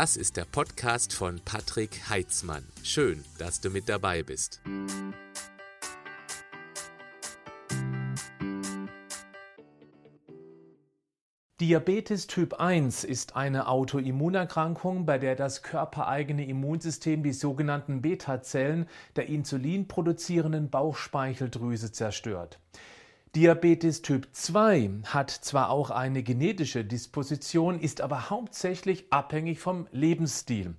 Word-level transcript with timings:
Das 0.00 0.16
ist 0.16 0.38
der 0.38 0.46
Podcast 0.46 1.12
von 1.12 1.42
Patrick 1.44 2.08
Heitzmann. 2.08 2.66
Schön, 2.82 3.22
dass 3.36 3.60
du 3.60 3.68
mit 3.68 3.86
dabei 3.86 4.22
bist. 4.22 4.62
Diabetes 11.60 12.26
Typ 12.28 12.54
1 12.54 13.04
ist 13.04 13.36
eine 13.36 13.68
Autoimmunerkrankung, 13.68 15.04
bei 15.04 15.18
der 15.18 15.36
das 15.36 15.62
körpereigene 15.62 16.46
Immunsystem 16.46 17.22
die 17.22 17.34
sogenannten 17.34 18.00
Beta-Zellen 18.00 18.88
der 19.16 19.28
Insulin 19.28 19.86
produzierenden 19.86 20.70
Bauchspeicheldrüse 20.70 21.92
zerstört. 21.92 22.58
Diabetes 23.36 24.02
Typ 24.02 24.26
2 24.32 24.90
hat 25.04 25.30
zwar 25.30 25.70
auch 25.70 25.90
eine 25.90 26.24
genetische 26.24 26.84
Disposition, 26.84 27.78
ist 27.78 28.00
aber 28.00 28.28
hauptsächlich 28.28 29.04
abhängig 29.10 29.60
vom 29.60 29.86
Lebensstil. 29.92 30.74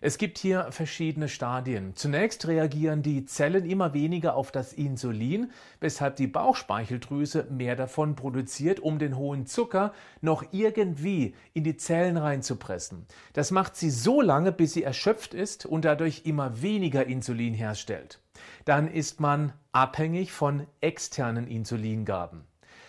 Es 0.00 0.16
gibt 0.16 0.38
hier 0.38 0.72
verschiedene 0.72 1.28
Stadien. 1.28 1.94
Zunächst 1.94 2.48
reagieren 2.48 3.02
die 3.02 3.26
Zellen 3.26 3.66
immer 3.66 3.92
weniger 3.92 4.34
auf 4.34 4.50
das 4.50 4.72
Insulin, 4.72 5.50
weshalb 5.80 6.16
die 6.16 6.26
Bauchspeicheldrüse 6.26 7.46
mehr 7.50 7.76
davon 7.76 8.16
produziert, 8.16 8.80
um 8.80 8.98
den 8.98 9.18
hohen 9.18 9.44
Zucker 9.44 9.92
noch 10.22 10.42
irgendwie 10.52 11.34
in 11.52 11.64
die 11.64 11.76
Zellen 11.76 12.16
reinzupressen. 12.16 13.04
Das 13.34 13.50
macht 13.50 13.76
sie 13.76 13.90
so 13.90 14.22
lange, 14.22 14.52
bis 14.52 14.72
sie 14.72 14.84
erschöpft 14.84 15.34
ist 15.34 15.66
und 15.66 15.84
dadurch 15.84 16.22
immer 16.24 16.62
weniger 16.62 17.04
Insulin 17.04 17.52
herstellt. 17.52 18.19
Dann 18.64 18.88
ist 18.88 19.20
man 19.20 19.52
abhängig 19.72 20.32
von 20.32 20.66
externen 20.80 21.46
Insulingaben. 21.46 22.44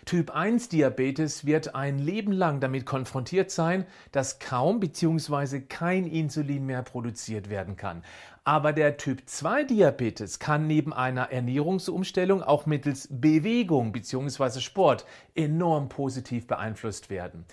Typ 0.06 0.32
1 0.32 0.70
Diabetes 0.70 1.46
wird 1.46 1.76
ein 1.76 2.00
Leben 2.00 2.32
lang 2.32 2.60
damit 2.60 2.86
konfrontiert 2.88 3.52
sein, 3.52 3.86
dass 4.12 4.40
kaum 4.40 4.80
bzw. 4.80 5.62
kein 5.62 6.08
Insulin 6.08 6.66
mehr 6.66 6.82
produziert 6.82 7.50
werden 7.50 7.76
kann. 7.76 8.04
Aber 8.44 8.74
der 8.74 8.98
Typ 8.98 9.22
2 9.28 9.66
Diabetes 9.66 10.40
kann 10.40 10.66
neben 10.66 10.92
einer 10.92 11.32
Ernährungsumstellung 11.32 12.42
auch 12.42 12.66
mittels 12.66 13.08
Bewegung 13.12 13.92
bzw. 13.92 14.60
Sport 14.60 15.06
enorm 15.36 15.88
positiv 15.88 16.48
beeinflusst 16.48 17.12
werden. 17.12 17.46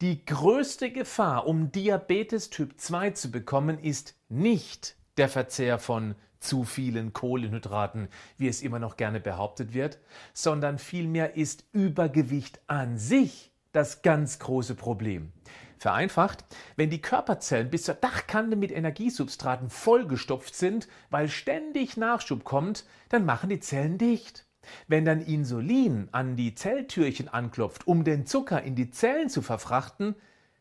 Die 0.00 0.24
größte 0.26 0.90
Gefahr, 0.90 1.46
um 1.46 1.70
Diabetes 1.70 2.50
Typ 2.50 2.80
2 2.80 3.10
zu 3.10 3.30
bekommen, 3.30 3.78
ist 3.78 4.16
nicht 4.28 4.96
der 5.16 5.28
Verzehr 5.28 5.78
von 5.78 6.16
zu 6.42 6.64
vielen 6.64 7.12
Kohlenhydraten, 7.12 8.08
wie 8.36 8.48
es 8.48 8.62
immer 8.62 8.78
noch 8.78 8.96
gerne 8.96 9.20
behauptet 9.20 9.74
wird, 9.74 9.98
sondern 10.32 10.78
vielmehr 10.78 11.36
ist 11.36 11.64
Übergewicht 11.72 12.60
an 12.66 12.98
sich 12.98 13.52
das 13.72 14.02
ganz 14.02 14.38
große 14.38 14.74
Problem. 14.74 15.32
Vereinfacht, 15.78 16.44
wenn 16.76 16.90
die 16.90 17.02
Körperzellen 17.02 17.70
bis 17.70 17.84
zur 17.84 17.94
Dachkante 17.94 18.54
mit 18.54 18.70
Energiesubstraten 18.70 19.68
vollgestopft 19.68 20.54
sind, 20.54 20.86
weil 21.10 21.28
ständig 21.28 21.96
Nachschub 21.96 22.44
kommt, 22.44 22.84
dann 23.08 23.24
machen 23.24 23.48
die 23.48 23.58
Zellen 23.58 23.98
dicht. 23.98 24.46
Wenn 24.86 25.04
dann 25.04 25.20
Insulin 25.20 26.08
an 26.12 26.36
die 26.36 26.54
Zelltürchen 26.54 27.28
anklopft, 27.28 27.86
um 27.88 28.04
den 28.04 28.26
Zucker 28.26 28.62
in 28.62 28.76
die 28.76 28.90
Zellen 28.90 29.28
zu 29.28 29.42
verfrachten, 29.42 30.14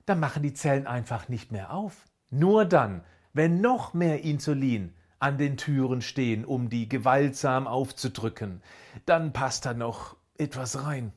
dann 0.08 0.20
machen 0.20 0.42
die 0.42 0.54
Zellen 0.54 0.88
einfach 0.88 1.30
nicht 1.30 1.52
mehr 1.52 1.72
auf. 1.72 2.06
Nur 2.32 2.66
dann, 2.66 3.04
wenn 3.34 3.62
noch 3.62 3.94
mehr 3.94 4.24
Insulin 4.24 4.96
an 5.22 5.38
den 5.38 5.56
Türen 5.56 6.02
stehen, 6.02 6.44
um 6.44 6.70
die 6.70 6.90
gewaltsam 6.90 7.68
aufzudrücken. 7.68 8.62
Dann 9.06 9.34
passt 9.34 9.66
da 9.66 9.74
noch 9.74 10.16
etwas 10.38 10.84
rein. 10.84 11.14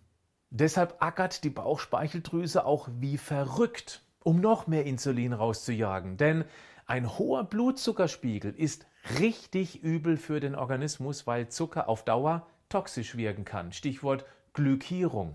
Deshalb 0.50 0.96
ackert 1.00 1.42
die 1.42 1.50
Bauchspeicheldrüse 1.50 2.66
auch 2.66 2.88
wie 3.00 3.16
verrückt, 3.16 4.04
um 4.22 4.40
noch 4.40 4.66
mehr 4.66 4.84
Insulin 4.84 5.32
rauszujagen. 5.32 6.18
Denn 6.18 6.44
ein 6.86 7.18
hoher 7.18 7.44
Blutzuckerspiegel 7.44 8.54
ist 8.54 8.86
richtig 9.18 9.82
übel 9.82 10.18
für 10.18 10.38
den 10.38 10.54
Organismus, 10.54 11.26
weil 11.26 11.48
Zucker 11.48 11.88
auf 11.88 12.04
Dauer 12.04 12.46
toxisch 12.68 13.16
wirken 13.16 13.46
kann. 13.46 13.72
Stichwort 13.72 14.26
Glykierung. 14.52 15.34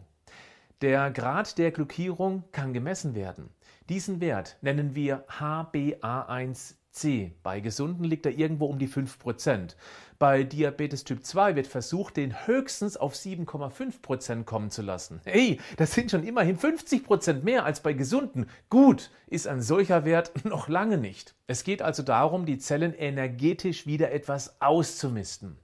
Der 0.81 1.09
Grad 1.09 1.57
der 1.57 1.71
Glykierung 1.71 2.43
kann 2.51 2.71
gemessen 2.71 3.15
werden. 3.15 3.49
Diesen 3.89 4.21
Wert 4.21 4.57
nennen 4.61 4.93
wir 4.93 5.25
HbA1 5.27 6.75
C. 6.91 7.33
Bei 7.41 7.59
Gesunden 7.59 8.03
liegt 8.03 8.27
er 8.27 8.37
irgendwo 8.37 8.67
um 8.67 8.77
die 8.77 8.87
5%. 8.87 9.75
Bei 10.19 10.43
Diabetes 10.43 11.05
Typ 11.05 11.25
2 11.25 11.55
wird 11.55 11.65
versucht, 11.65 12.17
den 12.17 12.45
höchstens 12.45 12.97
auf 12.97 13.15
7,5% 13.15 14.43
kommen 14.43 14.69
zu 14.69 14.83
lassen. 14.83 15.21
Hey, 15.25 15.59
das 15.77 15.93
sind 15.93 16.11
schon 16.11 16.23
immerhin 16.23 16.59
50% 16.59 17.41
mehr 17.41 17.65
als 17.65 17.81
bei 17.81 17.93
Gesunden. 17.93 18.45
Gut, 18.69 19.09
ist 19.25 19.47
ein 19.47 19.63
solcher 19.63 20.05
Wert 20.05 20.33
noch 20.45 20.67
lange 20.67 20.99
nicht. 20.99 21.33
Es 21.47 21.63
geht 21.63 21.81
also 21.81 22.03
darum, 22.03 22.45
die 22.45 22.59
Zellen 22.59 22.93
energetisch 22.93 23.87
wieder 23.87 24.11
etwas 24.11 24.61
auszumisten. 24.61 25.57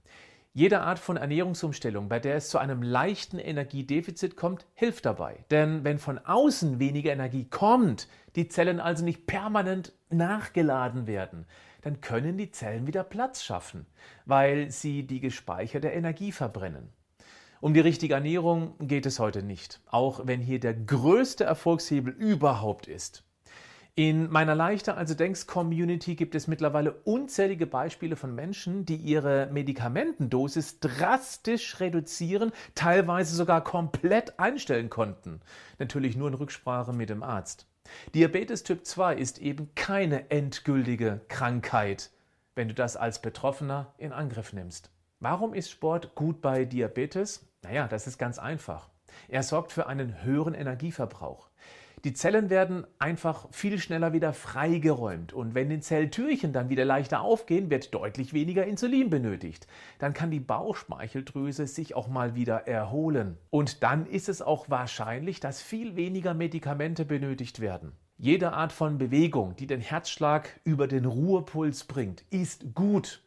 Jede 0.56 0.80
Art 0.80 0.98
von 0.98 1.18
Ernährungsumstellung, 1.18 2.08
bei 2.08 2.18
der 2.18 2.36
es 2.36 2.48
zu 2.48 2.56
einem 2.56 2.80
leichten 2.80 3.38
Energiedefizit 3.38 4.36
kommt, 4.36 4.64
hilft 4.72 5.04
dabei. 5.04 5.44
Denn 5.50 5.84
wenn 5.84 5.98
von 5.98 6.16
außen 6.16 6.78
weniger 6.78 7.12
Energie 7.12 7.44
kommt, 7.44 8.08
die 8.36 8.48
Zellen 8.48 8.80
also 8.80 9.04
nicht 9.04 9.26
permanent 9.26 9.92
nachgeladen 10.08 11.06
werden, 11.06 11.44
dann 11.82 12.00
können 12.00 12.38
die 12.38 12.52
Zellen 12.52 12.86
wieder 12.86 13.04
Platz 13.04 13.42
schaffen, 13.42 13.84
weil 14.24 14.70
sie 14.70 15.06
die 15.06 15.20
gespeicherte 15.20 15.88
Energie 15.88 16.32
verbrennen. 16.32 16.88
Um 17.60 17.74
die 17.74 17.80
richtige 17.80 18.14
Ernährung 18.14 18.76
geht 18.78 19.04
es 19.04 19.18
heute 19.18 19.42
nicht, 19.42 19.82
auch 19.84 20.22
wenn 20.24 20.40
hier 20.40 20.58
der 20.58 20.72
größte 20.72 21.44
Erfolgshebel 21.44 22.14
überhaupt 22.14 22.86
ist. 22.86 23.24
In 23.98 24.30
meiner 24.30 24.54
Leichter 24.54 24.98
also 24.98 25.14
Denkst 25.14 25.46
Community 25.46 26.16
gibt 26.16 26.34
es 26.34 26.48
mittlerweile 26.48 26.92
unzählige 26.92 27.66
Beispiele 27.66 28.14
von 28.14 28.34
Menschen, 28.34 28.84
die 28.84 28.96
ihre 28.96 29.48
Medikamentendosis 29.50 30.80
drastisch 30.80 31.80
reduzieren, 31.80 32.52
teilweise 32.74 33.34
sogar 33.34 33.64
komplett 33.64 34.38
einstellen 34.38 34.90
konnten. 34.90 35.40
Natürlich 35.78 36.14
nur 36.14 36.28
in 36.28 36.34
Rücksprache 36.34 36.92
mit 36.92 37.08
dem 37.08 37.22
Arzt. 37.22 37.68
Diabetes 38.14 38.64
Typ 38.64 38.84
2 38.84 39.14
ist 39.14 39.38
eben 39.38 39.70
keine 39.74 40.30
endgültige 40.30 41.22
Krankheit, 41.28 42.10
wenn 42.54 42.68
du 42.68 42.74
das 42.74 42.98
als 42.98 43.22
Betroffener 43.22 43.94
in 43.96 44.12
Angriff 44.12 44.52
nimmst. 44.52 44.90
Warum 45.20 45.54
ist 45.54 45.70
Sport 45.70 46.14
gut 46.14 46.42
bei 46.42 46.66
Diabetes? 46.66 47.46
Naja, 47.62 47.88
das 47.88 48.06
ist 48.06 48.18
ganz 48.18 48.38
einfach. 48.38 48.90
Er 49.28 49.42
sorgt 49.42 49.72
für 49.72 49.86
einen 49.86 50.22
höheren 50.22 50.52
Energieverbrauch. 50.52 51.48
Die 52.06 52.14
Zellen 52.14 52.50
werden 52.50 52.86
einfach 53.00 53.48
viel 53.50 53.80
schneller 53.80 54.12
wieder 54.12 54.32
freigeräumt 54.32 55.32
und 55.32 55.56
wenn 55.56 55.70
die 55.70 55.80
Zelltürchen 55.80 56.52
dann 56.52 56.68
wieder 56.68 56.84
leichter 56.84 57.20
aufgehen, 57.20 57.68
wird 57.68 57.92
deutlich 57.92 58.32
weniger 58.32 58.64
Insulin 58.64 59.10
benötigt. 59.10 59.66
Dann 59.98 60.14
kann 60.14 60.30
die 60.30 60.38
Bauchspeicheldrüse 60.38 61.66
sich 61.66 61.96
auch 61.96 62.06
mal 62.06 62.36
wieder 62.36 62.68
erholen. 62.68 63.38
Und 63.50 63.82
dann 63.82 64.06
ist 64.06 64.28
es 64.28 64.40
auch 64.40 64.70
wahrscheinlich, 64.70 65.40
dass 65.40 65.60
viel 65.60 65.96
weniger 65.96 66.32
Medikamente 66.32 67.04
benötigt 67.04 67.58
werden. 67.58 67.90
Jede 68.18 68.52
Art 68.52 68.70
von 68.70 68.98
Bewegung, 68.98 69.56
die 69.56 69.66
den 69.66 69.80
Herzschlag 69.80 70.60
über 70.62 70.86
den 70.86 71.06
Ruhepuls 71.06 71.82
bringt, 71.82 72.24
ist 72.30 72.72
gut. 72.76 73.20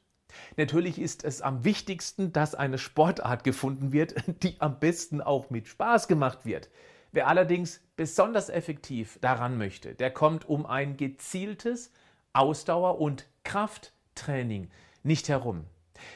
Natürlich 0.56 1.01
ist 1.01 1.25
es 1.25 1.41
am 1.41 1.66
wichtigsten, 1.66 2.31
dass 2.31 2.56
eine 2.56 2.78
Sportart 2.78 3.44
gefunden 3.44 3.91
wird, 3.91 4.16
die 4.41 4.56
am 4.62 4.79
besten 4.79 5.19
auch 5.19 5.50
mit 5.50 5.68
Spaß 5.68 6.07
gemacht 6.07 6.45
wird. 6.45 6.69
Wer 7.12 7.28
allerdings 7.28 7.81
besonders 7.96 8.50
effektiv 8.50 9.18
daran 9.22 9.58
möchte, 9.58 9.96
der 9.96 10.12
kommt 10.12 10.47
um 10.47 10.66
ein 10.66 10.96
gezieltes 10.96 11.92
Ausdauer- 12.34 13.00
und 13.00 13.25
Krafttraining 13.44 14.70
nicht 15.03 15.30
herum. 15.30 15.66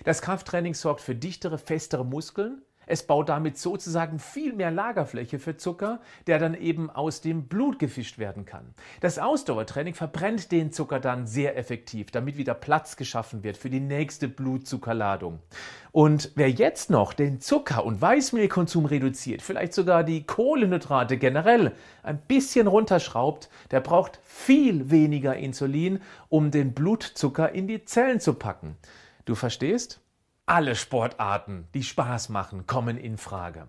Das 0.03 0.21
Krafttraining 0.21 0.75
sorgt 0.75 1.01
für 1.01 1.15
dichtere, 1.15 1.57
festere 1.57 2.05
Muskeln, 2.05 2.61
es 2.85 3.03
baut 3.03 3.29
damit 3.29 3.57
sozusagen 3.57 4.19
viel 4.19 4.53
mehr 4.53 4.71
Lagerfläche 4.71 5.39
für 5.39 5.57
Zucker, 5.57 5.99
der 6.27 6.39
dann 6.39 6.53
eben 6.53 6.89
aus 6.89 7.21
dem 7.21 7.47
Blut 7.47 7.79
gefischt 7.79 8.17
werden 8.17 8.45
kann. 8.45 8.73
Das 9.01 9.19
Ausdauertraining 9.19 9.93
verbrennt 9.93 10.51
den 10.51 10.71
Zucker 10.71 10.99
dann 10.99 11.27
sehr 11.27 11.57
effektiv, 11.57 12.11
damit 12.11 12.37
wieder 12.37 12.53
Platz 12.53 12.95
geschaffen 12.95 13.43
wird 13.43 13.57
für 13.57 13.69
die 13.69 13.79
nächste 13.79 14.27
Blutzuckerladung. 14.27 15.39
Und 15.91 16.31
wer 16.35 16.49
jetzt 16.49 16.89
noch 16.89 17.13
den 17.13 17.39
Zucker- 17.39 17.85
und 17.85 18.01
Weißmehlkonsum 18.01 18.85
reduziert, 18.85 19.41
vielleicht 19.41 19.73
sogar 19.73 20.03
die 20.03 20.25
Kohlenhydrate 20.25 21.17
generell 21.17 21.73
ein 22.01 22.17
bisschen 22.27 22.67
runterschraubt, 22.67 23.49
der 23.71 23.79
braucht 23.79 24.19
viel 24.23 24.89
weniger 24.89 25.35
Insulin, 25.35 26.01
um 26.29 26.49
den 26.51 26.73
Blutzucker 26.73 27.51
in 27.51 27.67
die 27.67 27.85
Zellen 27.85 28.19
zu 28.19 28.33
packen. 28.33 28.75
Du 29.25 29.35
verstehst? 29.35 30.02
Alle 30.45 30.75
Sportarten, 30.75 31.67
die 31.73 31.83
Spaß 31.83 32.29
machen, 32.29 32.67
kommen 32.67 32.97
in 32.97 33.17
Frage. 33.17 33.67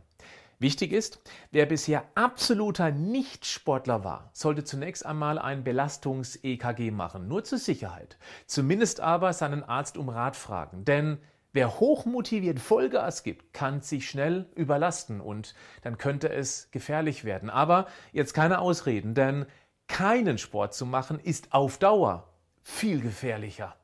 Wichtig 0.58 0.92
ist, 0.92 1.20
wer 1.50 1.66
bisher 1.66 2.04
absoluter 2.14 2.90
Nichtsportler 2.90 4.04
war, 4.04 4.30
sollte 4.32 4.64
zunächst 4.64 5.04
einmal 5.04 5.38
ein 5.38 5.64
Belastungs-EKG 5.64 6.90
machen, 6.90 7.28
nur 7.28 7.44
zur 7.44 7.58
Sicherheit. 7.58 8.18
Zumindest 8.46 9.00
aber 9.00 9.32
seinen 9.32 9.62
Arzt 9.62 9.96
um 9.96 10.08
Rat 10.08 10.36
fragen, 10.36 10.84
denn 10.84 11.18
wer 11.52 11.80
hochmotiviert 11.80 12.60
Vollgas 12.60 13.22
gibt, 13.22 13.52
kann 13.52 13.80
sich 13.80 14.08
schnell 14.08 14.48
überlasten 14.54 15.20
und 15.20 15.54
dann 15.82 15.98
könnte 15.98 16.30
es 16.30 16.70
gefährlich 16.70 17.24
werden. 17.24 17.50
Aber 17.50 17.86
jetzt 18.12 18.32
keine 18.32 18.58
Ausreden, 18.60 19.14
denn 19.14 19.46
Keinen 19.86 20.38
Sport 20.38 20.74
zu 20.74 20.86
machen 20.86 21.20
ist 21.20 21.52
auf 21.52 21.78
Dauer 21.78 22.28
viel 22.62 23.00
gefährlicher. 23.00 23.76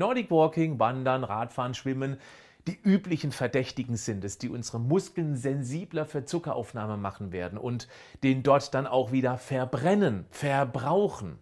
Nordic 0.00 0.30
Walking, 0.30 0.78
Wandern, 0.78 1.24
Radfahren, 1.24 1.74
Schwimmen, 1.74 2.16
die 2.66 2.80
üblichen 2.82 3.32
Verdächtigen 3.32 3.98
sind 3.98 4.24
es, 4.24 4.38
die 4.38 4.48
unsere 4.48 4.80
Muskeln 4.80 5.36
sensibler 5.36 6.06
für 6.06 6.24
Zuckeraufnahme 6.24 6.96
machen 6.96 7.32
werden 7.32 7.58
und 7.58 7.86
den 8.22 8.42
dort 8.42 8.72
dann 8.72 8.86
auch 8.86 9.12
wieder 9.12 9.36
verbrennen, 9.36 10.24
verbrauchen. 10.30 11.38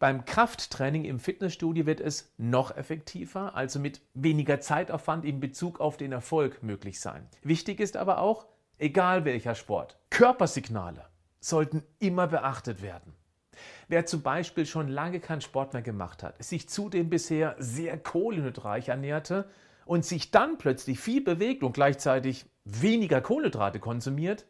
Beim 0.00 0.24
Krafttraining 0.24 1.04
im 1.04 1.20
Fitnessstudio 1.20 1.86
wird 1.86 2.00
es 2.00 2.34
noch 2.38 2.76
effektiver, 2.76 3.54
also 3.54 3.78
mit 3.78 4.00
weniger 4.14 4.60
Zeitaufwand 4.60 5.24
in 5.24 5.38
Bezug 5.38 5.78
auf 5.78 5.96
den 5.96 6.10
Erfolg 6.10 6.64
möglich 6.64 7.00
sein. 7.00 7.28
Wichtig 7.44 7.78
ist 7.78 7.96
aber 7.96 8.18
auch, 8.18 8.46
egal 8.78 9.24
welcher 9.24 9.54
Sport, 9.54 9.96
Körpersignale 10.10 11.04
sollten 11.38 11.84
immer 12.00 12.26
beachtet 12.26 12.82
werden. 12.82 13.14
Wer 13.88 14.04
zum 14.04 14.22
Beispiel 14.22 14.66
schon 14.66 14.88
lange 14.88 15.20
keinen 15.20 15.40
Sport 15.40 15.72
mehr 15.72 15.82
gemacht 15.82 16.22
hat, 16.22 16.42
sich 16.42 16.68
zudem 16.68 17.08
bisher 17.08 17.54
sehr 17.58 17.96
kohlenhydratreich 17.98 18.88
ernährte 18.88 19.48
und 19.84 20.04
sich 20.04 20.32
dann 20.32 20.58
plötzlich 20.58 20.98
viel 20.98 21.22
bewegt 21.22 21.62
und 21.62 21.72
gleichzeitig 21.72 22.46
weniger 22.64 23.20
Kohlenhydrate 23.20 23.78
konsumiert, 23.78 24.44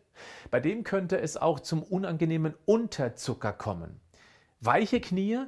bei 0.50 0.60
dem 0.60 0.84
könnte 0.84 1.20
es 1.20 1.36
auch 1.36 1.60
zum 1.60 1.82
unangenehmen 1.82 2.54
Unterzucker 2.64 3.52
kommen. 3.52 4.00
Weiche 4.60 5.00
Knie, 5.00 5.40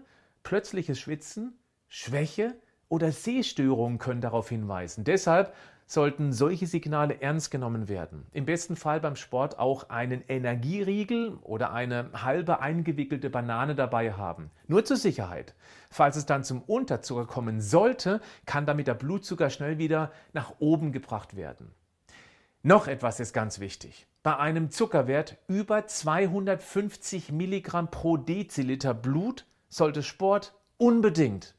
plötzliches 0.43 1.00
Schwitzen, 1.00 1.58
Schwäche 1.88 2.55
oder 2.90 3.11
Sehstörungen 3.11 3.99
können 3.99 4.20
darauf 4.20 4.50
hinweisen. 4.50 5.05
Deshalb 5.05 5.55
sollten 5.88 6.35
solche 6.35 6.67
Signale 6.67 7.20
ernst 7.23 7.50
genommen 7.50 7.88
werden. 7.88 8.26
Im 8.32 8.44
besten 8.44 8.76
Fall 8.76 9.00
beim 9.00 9.17
Sport 9.17 9.58
auch 9.58 9.88
einen 9.88 10.23
Energieriegel 10.29 11.38
oder 11.43 11.73
eine 11.73 12.11
halbe 12.12 12.61
eingewickelte 12.61 13.31
Banane 13.31 13.75
dabei 13.75 14.12
haben. 14.12 14.50
Nur 14.67 14.85
zur 14.85 14.99
Sicherheit. 14.99 15.55
Falls 15.90 16.17
es 16.17 16.26
dann 16.26 16.44
zum 16.44 16.61
Unterzucker 16.62 17.26
kommen 17.26 17.62
sollte, 17.62 18.20
kann 18.44 18.67
damit 18.67 18.87
der 18.87 18.94
Blutzucker 18.94 19.49
schnell 19.49 19.79
wieder 19.79 20.12
nach 20.35 20.52
oben 20.58 20.93
gebracht 20.93 21.35
werden. 21.35 21.73
Noch 22.62 22.87
etwas 22.87 23.19
ist 23.19 23.32
ganz 23.32 23.58
wichtig. 23.58 24.06
Bei 24.23 24.37
einem 24.37 24.70
Zuckerwert 24.70 25.38
über 25.49 25.87
250 25.87 27.32
Milligramm 27.32 27.90
pro 27.90 28.19
Deziliter 28.19 28.93
Blut 28.93 29.46
sollte 29.70 30.02
Sport 30.02 30.55
unbedingt 30.76 31.55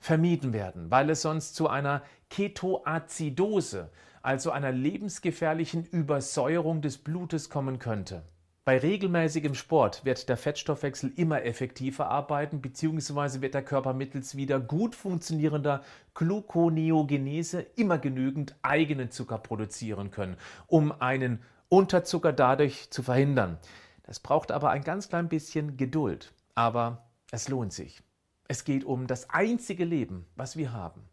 vermieden 0.00 0.52
werden, 0.52 0.90
weil 0.90 1.10
es 1.10 1.22
sonst 1.22 1.54
zu 1.54 1.68
einer 1.68 2.02
Ketoazidose, 2.30 3.90
also 4.22 4.50
einer 4.50 4.72
lebensgefährlichen 4.72 5.84
Übersäuerung 5.84 6.82
des 6.82 6.98
Blutes 6.98 7.50
kommen 7.50 7.78
könnte. 7.78 8.22
Bei 8.64 8.78
regelmäßigem 8.78 9.54
Sport 9.54 10.04
wird 10.04 10.28
der 10.28 10.36
Fettstoffwechsel 10.36 11.12
immer 11.16 11.44
effektiver 11.44 12.08
arbeiten, 12.08 12.60
beziehungsweise 12.60 13.40
wird 13.40 13.54
der 13.54 13.64
Körper 13.64 13.94
mittels 13.94 14.36
wieder 14.36 14.60
gut 14.60 14.94
funktionierender 14.94 15.82
Gluconeogenese 16.14 17.62
immer 17.76 17.98
genügend 17.98 18.54
eigenen 18.62 19.10
Zucker 19.10 19.38
produzieren 19.38 20.10
können, 20.10 20.36
um 20.66 20.92
einen 21.00 21.42
Unterzucker 21.68 22.32
dadurch 22.32 22.90
zu 22.90 23.02
verhindern. 23.02 23.58
Das 24.04 24.20
braucht 24.20 24.52
aber 24.52 24.70
ein 24.70 24.84
ganz 24.84 25.08
klein 25.08 25.28
bisschen 25.28 25.76
Geduld, 25.76 26.32
aber 26.54 27.08
es 27.32 27.48
lohnt 27.48 27.72
sich. 27.72 28.02
Es 28.50 28.64
geht 28.64 28.82
um 28.82 29.06
das 29.06 29.30
einzige 29.30 29.84
Leben, 29.84 30.26
was 30.34 30.56
wir 30.56 30.72
haben. 30.72 31.08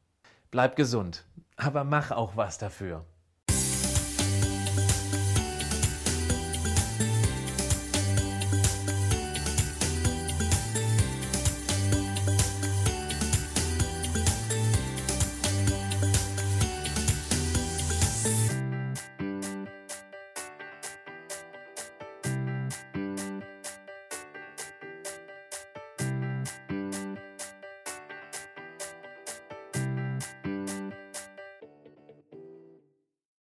Bleib 0.50 0.76
gesund, 0.76 1.24
aber 1.56 1.84
mach 1.84 2.10
auch 2.10 2.36
was 2.36 2.58
dafür. 2.58 3.06